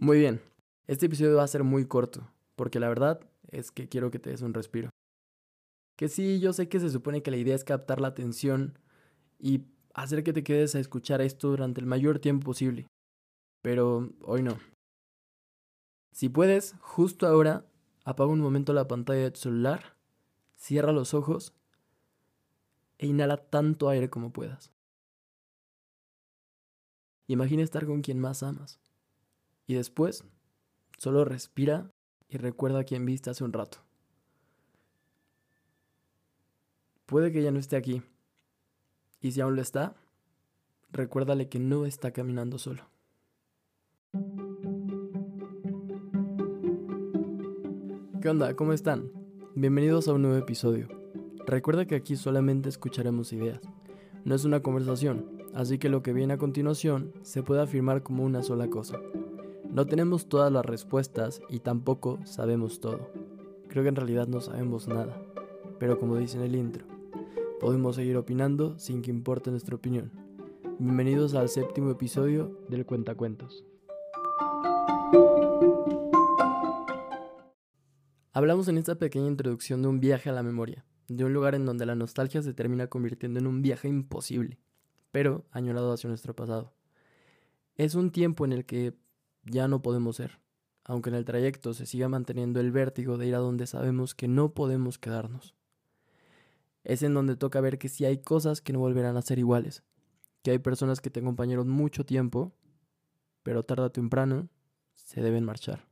Muy 0.00 0.20
bien, 0.20 0.40
este 0.86 1.06
episodio 1.06 1.36
va 1.36 1.42
a 1.42 1.48
ser 1.48 1.64
muy 1.64 1.84
corto, 1.84 2.30
porque 2.54 2.78
la 2.78 2.88
verdad 2.88 3.18
es 3.48 3.72
que 3.72 3.88
quiero 3.88 4.12
que 4.12 4.20
te 4.20 4.30
des 4.30 4.42
un 4.42 4.54
respiro. 4.54 4.90
Que 5.96 6.08
sí, 6.08 6.38
yo 6.38 6.52
sé 6.52 6.68
que 6.68 6.78
se 6.78 6.90
supone 6.90 7.20
que 7.20 7.32
la 7.32 7.36
idea 7.36 7.56
es 7.56 7.64
captar 7.64 8.00
la 8.00 8.06
atención 8.06 8.78
y 9.40 9.64
hacer 9.94 10.22
que 10.22 10.32
te 10.32 10.44
quedes 10.44 10.76
a 10.76 10.78
escuchar 10.78 11.20
esto 11.20 11.48
durante 11.48 11.80
el 11.80 11.86
mayor 11.86 12.20
tiempo 12.20 12.44
posible. 12.44 12.86
Pero 13.60 14.12
hoy 14.22 14.44
no. 14.44 14.60
Si 16.12 16.28
puedes, 16.28 16.76
justo 16.78 17.26
ahora, 17.26 17.66
apaga 18.04 18.30
un 18.30 18.40
momento 18.40 18.72
la 18.72 18.86
pantalla 18.86 19.22
de 19.22 19.30
tu 19.32 19.40
celular, 19.40 19.96
cierra 20.54 20.92
los 20.92 21.12
ojos 21.12 21.54
e 22.98 23.08
inhala 23.08 23.36
tanto 23.36 23.88
aire 23.88 24.08
como 24.08 24.32
puedas. 24.32 24.70
Imagina 27.26 27.64
estar 27.64 27.84
con 27.84 28.00
quien 28.00 28.20
más 28.20 28.44
amas. 28.44 28.78
Y 29.68 29.74
después, 29.74 30.24
solo 30.96 31.26
respira 31.26 31.92
y 32.26 32.38
recuerda 32.38 32.80
a 32.80 32.84
quien 32.84 33.04
viste 33.04 33.28
hace 33.28 33.44
un 33.44 33.52
rato. 33.52 33.78
Puede 37.04 37.32
que 37.32 37.42
ya 37.42 37.50
no 37.52 37.58
esté 37.58 37.76
aquí. 37.76 38.02
Y 39.20 39.32
si 39.32 39.42
aún 39.42 39.56
lo 39.56 39.62
está, 39.62 39.94
recuérdale 40.90 41.50
que 41.50 41.58
no 41.58 41.84
está 41.84 42.12
caminando 42.12 42.56
solo. 42.56 42.88
¿Qué 48.22 48.28
onda? 48.30 48.54
¿Cómo 48.56 48.72
están? 48.72 49.12
Bienvenidos 49.54 50.08
a 50.08 50.14
un 50.14 50.22
nuevo 50.22 50.38
episodio. 50.38 50.88
Recuerda 51.44 51.84
que 51.84 51.94
aquí 51.94 52.16
solamente 52.16 52.70
escucharemos 52.70 53.34
ideas. 53.34 53.60
No 54.24 54.34
es 54.34 54.46
una 54.46 54.62
conversación, 54.62 55.42
así 55.52 55.78
que 55.78 55.90
lo 55.90 56.02
que 56.02 56.14
viene 56.14 56.32
a 56.32 56.38
continuación 56.38 57.12
se 57.20 57.42
puede 57.42 57.60
afirmar 57.60 58.02
como 58.02 58.24
una 58.24 58.42
sola 58.42 58.68
cosa. 58.68 58.98
No 59.70 59.86
tenemos 59.86 60.28
todas 60.28 60.50
las 60.50 60.64
respuestas 60.64 61.42
y 61.50 61.60
tampoco 61.60 62.18
sabemos 62.24 62.80
todo. 62.80 63.10
Creo 63.68 63.82
que 63.82 63.90
en 63.90 63.96
realidad 63.96 64.26
no 64.26 64.40
sabemos 64.40 64.88
nada. 64.88 65.20
Pero 65.78 65.98
como 65.98 66.16
dice 66.16 66.38
en 66.38 66.44
el 66.44 66.56
intro, 66.56 66.86
podemos 67.60 67.96
seguir 67.96 68.16
opinando 68.16 68.78
sin 68.78 69.02
que 69.02 69.10
importe 69.10 69.50
nuestra 69.50 69.76
opinión. 69.76 70.10
Bienvenidos 70.78 71.34
al 71.34 71.50
séptimo 71.50 71.90
episodio 71.90 72.58
del 72.70 72.86
Cuentacuentos. 72.86 73.64
Hablamos 78.32 78.68
en 78.68 78.78
esta 78.78 78.94
pequeña 78.94 79.28
introducción 79.28 79.82
de 79.82 79.88
un 79.88 80.00
viaje 80.00 80.30
a 80.30 80.32
la 80.32 80.42
memoria, 80.42 80.86
de 81.08 81.24
un 81.24 81.34
lugar 81.34 81.54
en 81.54 81.66
donde 81.66 81.84
la 81.84 81.94
nostalgia 81.94 82.40
se 82.42 82.54
termina 82.54 82.86
convirtiendo 82.86 83.38
en 83.38 83.46
un 83.46 83.60
viaje 83.60 83.88
imposible, 83.88 84.58
pero 85.12 85.44
añorado 85.50 85.92
hacia 85.92 86.08
nuestro 86.08 86.34
pasado. 86.34 86.72
Es 87.76 87.94
un 87.94 88.10
tiempo 88.10 88.46
en 88.46 88.52
el 88.52 88.64
que 88.64 88.96
ya 89.50 89.68
no 89.68 89.82
podemos 89.82 90.16
ser, 90.16 90.40
aunque 90.84 91.10
en 91.10 91.16
el 91.16 91.24
trayecto 91.24 91.74
se 91.74 91.86
siga 91.86 92.08
manteniendo 92.08 92.60
el 92.60 92.72
vértigo 92.72 93.18
de 93.18 93.26
ir 93.26 93.34
a 93.34 93.38
donde 93.38 93.66
sabemos 93.66 94.14
que 94.14 94.28
no 94.28 94.54
podemos 94.54 94.98
quedarnos. 94.98 95.54
Es 96.84 97.02
en 97.02 97.14
donde 97.14 97.36
toca 97.36 97.60
ver 97.60 97.78
que 97.78 97.88
sí 97.88 98.04
hay 98.04 98.18
cosas 98.18 98.60
que 98.60 98.72
no 98.72 98.78
volverán 98.78 99.16
a 99.16 99.22
ser 99.22 99.38
iguales, 99.38 99.82
que 100.42 100.52
hay 100.52 100.58
personas 100.58 101.00
que 101.00 101.10
te 101.10 101.20
acompañaron 101.20 101.68
mucho 101.68 102.06
tiempo, 102.06 102.52
pero 103.42 103.64
tarde 103.64 103.84
o 103.84 103.92
temprano 103.92 104.48
se 104.94 105.20
deben 105.20 105.44
marchar. 105.44 105.86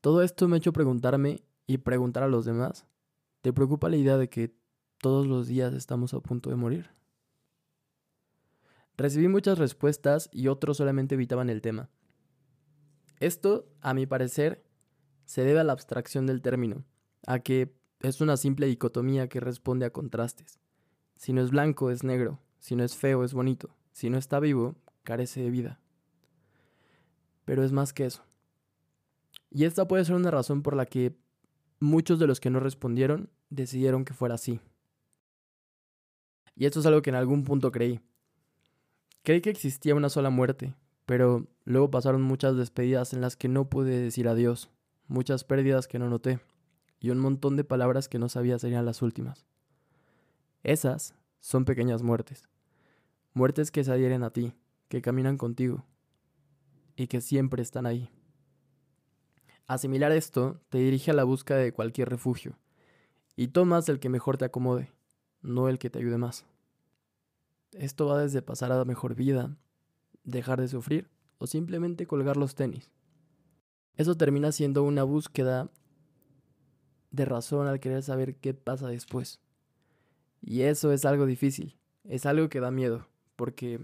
Todo 0.00 0.22
esto 0.22 0.48
me 0.48 0.56
ha 0.56 0.58
hecho 0.58 0.72
preguntarme 0.72 1.44
y 1.66 1.78
preguntar 1.78 2.22
a 2.22 2.28
los 2.28 2.44
demás, 2.44 2.86
¿te 3.40 3.52
preocupa 3.52 3.88
la 3.88 3.96
idea 3.96 4.16
de 4.16 4.28
que 4.28 4.54
todos 4.98 5.26
los 5.26 5.46
días 5.46 5.74
estamos 5.74 6.14
a 6.14 6.20
punto 6.20 6.50
de 6.50 6.56
morir? 6.56 6.90
Recibí 8.96 9.28
muchas 9.28 9.58
respuestas 9.58 10.28
y 10.32 10.48
otros 10.48 10.76
solamente 10.76 11.14
evitaban 11.14 11.50
el 11.50 11.62
tema. 11.62 11.88
Esto, 13.20 13.68
a 13.80 13.94
mi 13.94 14.06
parecer, 14.06 14.64
se 15.24 15.44
debe 15.44 15.60
a 15.60 15.64
la 15.64 15.72
abstracción 15.72 16.26
del 16.26 16.42
término, 16.42 16.84
a 17.26 17.38
que 17.38 17.74
es 18.00 18.20
una 18.20 18.36
simple 18.36 18.66
dicotomía 18.66 19.28
que 19.28 19.40
responde 19.40 19.86
a 19.86 19.90
contrastes. 19.90 20.58
Si 21.16 21.32
no 21.32 21.40
es 21.40 21.50
blanco, 21.50 21.90
es 21.90 22.02
negro, 22.02 22.40
si 22.58 22.74
no 22.74 22.84
es 22.84 22.96
feo, 22.96 23.24
es 23.24 23.32
bonito, 23.32 23.76
si 23.92 24.10
no 24.10 24.18
está 24.18 24.40
vivo, 24.40 24.76
carece 25.04 25.40
de 25.40 25.50
vida. 25.50 25.80
Pero 27.44 27.64
es 27.64 27.72
más 27.72 27.92
que 27.92 28.06
eso. 28.06 28.24
Y 29.50 29.64
esta 29.64 29.86
puede 29.86 30.04
ser 30.04 30.16
una 30.16 30.30
razón 30.30 30.62
por 30.62 30.74
la 30.74 30.86
que 30.86 31.16
muchos 31.78 32.18
de 32.18 32.26
los 32.26 32.40
que 32.40 32.50
no 32.50 32.60
respondieron 32.60 33.30
decidieron 33.50 34.04
que 34.04 34.14
fuera 34.14 34.34
así. 34.34 34.60
Y 36.54 36.66
esto 36.66 36.80
es 36.80 36.86
algo 36.86 37.02
que 37.02 37.10
en 37.10 37.16
algún 37.16 37.44
punto 37.44 37.70
creí. 37.72 38.00
Creí 39.22 39.40
que 39.40 39.50
existía 39.50 39.94
una 39.94 40.08
sola 40.08 40.30
muerte, 40.30 40.74
pero 41.06 41.46
luego 41.64 41.92
pasaron 41.92 42.22
muchas 42.22 42.56
despedidas 42.56 43.12
en 43.12 43.20
las 43.20 43.36
que 43.36 43.48
no 43.48 43.70
pude 43.70 43.96
decir 44.00 44.26
adiós, 44.26 44.68
muchas 45.06 45.44
pérdidas 45.44 45.86
que 45.86 46.00
no 46.00 46.08
noté, 46.08 46.40
y 46.98 47.10
un 47.10 47.20
montón 47.20 47.54
de 47.56 47.62
palabras 47.62 48.08
que 48.08 48.18
no 48.18 48.28
sabía 48.28 48.58
serían 48.58 48.84
las 48.84 49.00
últimas. 49.00 49.46
Esas 50.64 51.14
son 51.38 51.64
pequeñas 51.64 52.02
muertes, 52.02 52.48
muertes 53.32 53.70
que 53.70 53.84
se 53.84 53.92
adhieren 53.92 54.24
a 54.24 54.30
ti, 54.30 54.54
que 54.88 55.02
caminan 55.02 55.38
contigo, 55.38 55.84
y 56.96 57.06
que 57.06 57.20
siempre 57.20 57.62
están 57.62 57.86
ahí. 57.86 58.10
Asimilar 59.68 60.10
esto 60.10 60.60
te 60.68 60.78
dirige 60.78 61.12
a 61.12 61.14
la 61.14 61.22
búsqueda 61.22 61.58
de 61.58 61.72
cualquier 61.72 62.08
refugio, 62.08 62.58
y 63.36 63.48
tomas 63.48 63.88
el 63.88 64.00
que 64.00 64.08
mejor 64.08 64.36
te 64.36 64.46
acomode, 64.46 64.90
no 65.42 65.68
el 65.68 65.78
que 65.78 65.90
te 65.90 66.00
ayude 66.00 66.18
más. 66.18 66.44
Esto 67.72 68.06
va 68.06 68.22
desde 68.22 68.42
pasar 68.42 68.72
a 68.72 68.76
la 68.76 68.84
mejor 68.84 69.14
vida, 69.14 69.56
dejar 70.24 70.60
de 70.60 70.68
sufrir 70.68 71.10
o 71.38 71.46
simplemente 71.46 72.06
colgar 72.06 72.36
los 72.36 72.54
tenis. 72.54 72.90
Eso 73.96 74.16
termina 74.16 74.52
siendo 74.52 74.82
una 74.82 75.02
búsqueda 75.02 75.70
de 77.10 77.24
razón 77.24 77.66
al 77.66 77.80
querer 77.80 78.02
saber 78.02 78.36
qué 78.36 78.54
pasa 78.54 78.88
después. 78.88 79.40
Y 80.40 80.62
eso 80.62 80.92
es 80.92 81.04
algo 81.04 81.26
difícil, 81.26 81.76
es 82.04 82.26
algo 82.26 82.48
que 82.48 82.60
da 82.60 82.70
miedo, 82.70 83.06
porque 83.36 83.80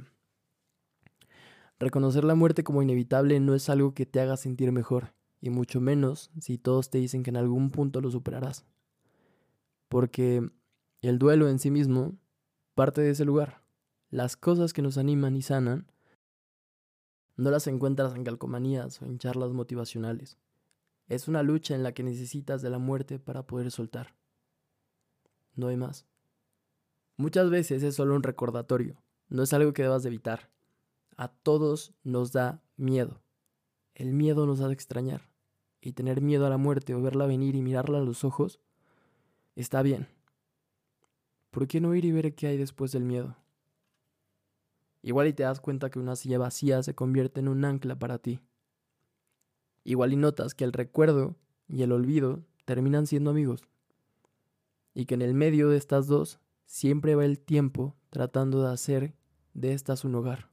reconocer 1.78 2.25
la 2.25 2.34
muerte 2.34 2.65
como 2.65 2.82
inevitable 2.82 3.38
no 3.38 3.54
es 3.54 3.69
algo 3.69 3.94
que 3.94 4.06
te 4.06 4.21
haga 4.21 4.37
sentir 4.37 4.72
mejor, 4.72 5.15
y 5.41 5.50
mucho 5.50 5.81
menos 5.81 6.31
si 6.41 6.59
todos 6.59 6.91
te 6.91 6.98
dicen 6.98 7.22
que 7.22 7.31
en 7.31 7.37
algún 7.37 7.71
punto 7.71 8.00
lo 8.00 8.10
superarás. 8.10 8.66
Porque 9.88 10.50
el 11.00 11.19
duelo 11.19 11.48
en 11.48 11.59
sí 11.59 11.71
mismo 11.71 12.19
parte 12.75 13.00
de 13.00 13.10
ese 13.10 13.25
lugar. 13.25 13.62
Las 14.10 14.36
cosas 14.36 14.72
que 14.72 14.82
nos 14.82 14.96
animan 14.96 15.36
y 15.36 15.42
sanan 15.42 15.86
no 17.36 17.50
las 17.50 17.66
encuentras 17.66 18.14
en 18.14 18.24
calcomanías 18.24 19.00
o 19.02 19.04
en 19.04 19.19
charlas 19.19 19.52
motivacionales. 19.52 20.38
Es 21.08 21.28
una 21.28 21.42
lucha 21.42 21.74
en 21.74 21.82
la 21.82 21.92
que 21.92 22.02
necesitas 22.02 22.62
de 22.62 22.70
la 22.70 22.78
muerte 22.78 23.18
para 23.18 23.47
poder 23.47 23.70
soltar. 23.70 24.14
No 25.54 25.68
hay 25.68 25.76
más. 25.76 26.06
Muchas 27.16 27.50
veces 27.50 27.82
es 27.82 27.94
solo 27.97 28.14
un 28.14 28.22
recordatorio, 28.22 29.02
no 29.28 29.42
es 29.42 29.52
algo 29.52 29.72
que 29.72 29.82
debas 29.82 30.02
de 30.02 30.08
evitar. 30.08 30.50
A 31.16 31.28
todos 31.28 31.92
nos 32.02 32.32
da 32.32 32.62
miedo. 32.76 33.20
El 33.94 34.12
miedo 34.12 34.47
nos 34.47 34.60
hace 34.60 34.72
extrañar. 34.72 35.28
Y 35.80 35.92
tener 35.92 36.20
miedo 36.20 36.47
a 36.47 36.50
la 36.50 36.56
muerte 36.56 36.94
o 36.94 37.02
verla 37.02 37.26
venir 37.26 37.54
y 37.54 37.62
mirarla 37.62 37.98
a 37.98 38.02
los 38.02 38.24
ojos 38.24 38.60
está 39.54 39.82
bien. 39.82 40.08
¿Por 41.50 41.66
qué 41.66 41.80
no 41.80 41.94
ir 41.94 42.04
y 42.04 42.12
ver 42.12 42.34
qué 42.34 42.48
hay 42.48 42.56
después 42.56 42.92
del 42.92 43.04
miedo? 43.04 43.36
Igual 45.03 45.28
y 45.28 45.32
te 45.32 45.44
das 45.44 45.60
cuenta 45.60 45.91
que 45.91 45.98
una 45.98 46.16
silla 46.16 46.38
vacía 46.38 46.82
se 46.82 46.94
convierte 46.94 47.41
en 47.41 47.48
un 47.48 47.64
ancla 47.64 47.98
para 47.98 48.19
ti. 48.19 48.41
Igual 49.84 50.12
y 50.12 50.16
notas 50.16 50.54
que 50.54 50.64
el 50.64 50.72
recuerdo 50.72 51.36
y 51.69 51.82
el 51.82 51.92
olvido 51.92 52.44
terminan 52.64 53.06
siendo 53.06 53.31
amigos. 53.31 53.62
Y 54.94 55.06
que 55.06 55.14
en 55.14 55.22
el 55.22 55.34
medio 55.34 55.69
de 55.69 55.76
estas 55.76 56.06
dos 56.06 56.41
siempre 56.66 57.14
va 57.14 57.25
el 57.25 57.38
tiempo 57.38 57.97
tratando 58.10 58.62
de 58.62 58.72
hacer 58.72 59.14
de 59.54 59.72
estas 59.72 60.04
un 60.04 60.14
hogar. 60.14 60.50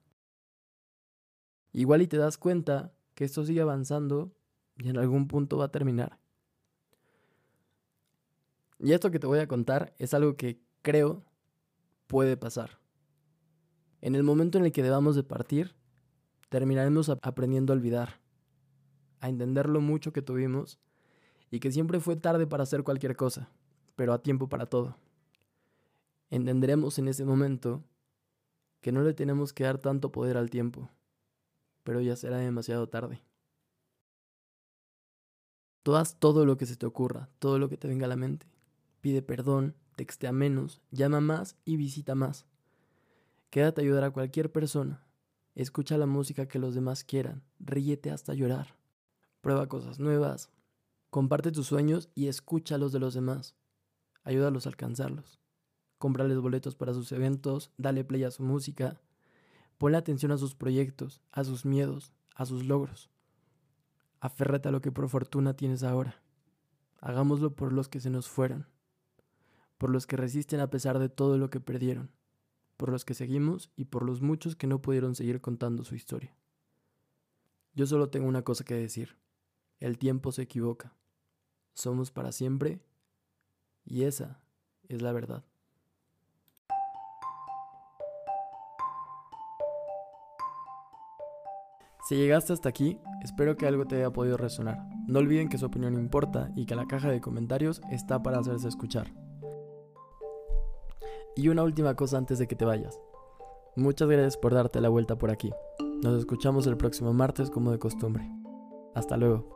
Igual 1.73 2.01
y 2.01 2.07
te 2.07 2.17
das 2.17 2.37
cuenta 2.37 2.93
que 3.15 3.25
esto 3.25 3.43
sigue 3.43 3.61
avanzando 3.61 4.31
y 4.77 4.89
en 4.89 4.97
algún 4.97 5.27
punto 5.27 5.57
va 5.57 5.65
a 5.65 5.71
terminar. 5.71 6.19
Y 8.79 8.93
esto 8.93 9.11
que 9.11 9.19
te 9.19 9.27
voy 9.27 9.39
a 9.39 9.47
contar 9.47 9.93
es 9.97 10.13
algo 10.13 10.35
que 10.35 10.61
creo 10.81 11.23
puede 12.07 12.37
pasar. 12.37 12.79
En 14.05 14.13
el 14.13 14.21
momento 14.21 14.59
en 14.59 14.65
el 14.65 14.71
que 14.71 14.83
debamos 14.83 15.15
de 15.15 15.23
partir, 15.23 15.73
terminaremos 16.49 17.09
aprendiendo 17.09 17.73
a 17.73 17.75
olvidar, 17.75 18.21
a 19.19 19.29
entender 19.29 19.67
lo 19.67 19.81
mucho 19.81 20.13
que 20.13 20.21
tuvimos 20.21 20.77
y 21.49 21.59
que 21.59 21.71
siempre 21.71 21.99
fue 21.99 22.15
tarde 22.15 22.45
para 22.45 22.61
hacer 22.61 22.83
cualquier 22.83 23.15
cosa, 23.15 23.49
pero 23.95 24.13
a 24.13 24.21
tiempo 24.21 24.47
para 24.47 24.67
todo. 24.67 24.95
Entenderemos 26.29 26.99
en 26.99 27.07
ese 27.07 27.25
momento 27.25 27.83
que 28.79 28.91
no 28.91 29.01
le 29.01 29.15
tenemos 29.15 29.53
que 29.53 29.63
dar 29.63 29.79
tanto 29.79 30.11
poder 30.11 30.37
al 30.37 30.51
tiempo, 30.51 30.87
pero 31.83 31.99
ya 31.99 32.15
será 32.15 32.37
demasiado 32.37 32.87
tarde. 32.87 33.23
Tú 35.81 35.93
todo 36.19 36.45
lo 36.45 36.57
que 36.57 36.67
se 36.67 36.75
te 36.75 36.85
ocurra, 36.85 37.27
todo 37.39 37.57
lo 37.57 37.69
que 37.69 37.77
te 37.77 37.87
venga 37.87 38.05
a 38.05 38.09
la 38.09 38.17
mente. 38.17 38.45
Pide 39.01 39.23
perdón, 39.23 39.73
textea 39.95 40.31
menos, 40.31 40.79
llama 40.91 41.21
más 41.21 41.55
y 41.65 41.77
visita 41.77 42.13
más. 42.13 42.45
Quédate 43.49 43.81
a 43.81 43.83
ayudar 43.83 44.03
a 44.03 44.11
cualquier 44.11 44.51
persona. 44.51 45.05
Escucha 45.55 45.97
la 45.97 46.05
música 46.05 46.47
que 46.47 46.59
los 46.59 46.75
demás 46.75 47.03
quieran. 47.03 47.43
ríete 47.59 48.11
hasta 48.11 48.33
llorar. 48.33 48.75
Prueba 49.41 49.67
cosas 49.67 49.99
nuevas. 49.99 50.49
Comparte 51.09 51.51
tus 51.51 51.67
sueños 51.67 52.09
y 52.13 52.27
escucha 52.27 52.77
los 52.77 52.91
de 52.91 52.99
los 52.99 53.13
demás. 53.13 53.55
Ayúdalos 54.23 54.65
a 54.65 54.69
alcanzarlos. 54.69 55.39
Cómprales 55.97 56.39
boletos 56.39 56.75
para 56.75 56.93
sus 56.93 57.11
eventos, 57.11 57.71
dale 57.77 58.03
play 58.03 58.23
a 58.25 58.31
su 58.31 58.43
música. 58.43 58.99
Ponle 59.77 59.97
atención 59.97 60.31
a 60.31 60.37
sus 60.37 60.55
proyectos, 60.55 61.21
a 61.31 61.43
sus 61.43 61.65
miedos, 61.65 62.11
a 62.35 62.45
sus 62.45 62.65
logros. 62.65 63.09
Aférrate 64.19 64.69
a 64.69 64.71
lo 64.71 64.81
que 64.81 64.91
por 64.91 65.07
fortuna 65.07 65.55
tienes 65.55 65.83
ahora. 65.83 66.21
Hagámoslo 66.99 67.55
por 67.55 67.71
los 67.71 67.87
que 67.87 67.99
se 67.99 68.09
nos 68.09 68.27
fueron, 68.27 68.67
por 69.77 69.89
los 69.89 70.07
que 70.07 70.17
resisten 70.17 70.59
a 70.59 70.69
pesar 70.69 70.99
de 70.99 71.09
todo 71.09 71.37
lo 71.37 71.49
que 71.49 71.59
perdieron, 71.59 72.09
por 72.77 72.89
los 72.89 73.05
que 73.05 73.13
seguimos 73.13 73.71
y 73.75 73.85
por 73.85 74.03
los 74.03 74.21
muchos 74.21 74.55
que 74.55 74.67
no 74.67 74.81
pudieron 74.81 75.15
seguir 75.15 75.41
contando 75.41 75.83
su 75.83 75.95
historia. 75.95 76.35
Yo 77.73 77.85
solo 77.85 78.09
tengo 78.09 78.27
una 78.27 78.43
cosa 78.43 78.63
que 78.63 78.75
decir. 78.75 79.17
El 79.79 79.97
tiempo 79.97 80.31
se 80.31 80.43
equivoca. 80.43 80.93
Somos 81.73 82.11
para 82.11 82.31
siempre 82.31 82.81
y 83.83 84.03
esa 84.03 84.41
es 84.87 85.01
la 85.01 85.11
verdad. 85.11 85.43
Si 92.07 92.15
llegaste 92.15 92.53
hasta 92.53 92.69
aquí, 92.69 92.99
espero 93.23 93.57
que 93.57 93.65
algo 93.65 93.85
te 93.85 93.95
haya 93.95 94.13
podido 94.13 94.37
resonar. 94.37 94.77
No 95.07 95.19
olviden 95.19 95.49
que 95.49 95.57
su 95.57 95.65
opinión 95.65 95.95
importa 95.95 96.51
y 96.55 96.67
que 96.67 96.75
la 96.75 96.85
caja 96.85 97.09
de 97.09 97.19
comentarios 97.19 97.81
está 97.89 98.21
para 98.21 98.37
hacerse 98.37 98.67
escuchar. 98.67 99.24
Y 101.35 101.49
una 101.49 101.63
última 101.63 101.95
cosa 101.95 102.17
antes 102.17 102.39
de 102.39 102.47
que 102.47 102.55
te 102.55 102.65
vayas. 102.65 102.99
Muchas 103.75 104.07
gracias 104.07 104.37
por 104.37 104.53
darte 104.53 104.79
la 104.79 104.89
vuelta 104.89 105.17
por 105.17 105.31
aquí. 105.31 105.51
Nos 106.01 106.17
escuchamos 106.19 106.65
el 106.67 106.77
próximo 106.77 107.13
martes 107.13 107.49
como 107.49 107.71
de 107.71 107.79
costumbre. 107.79 108.29
Hasta 108.93 109.17
luego. 109.17 109.55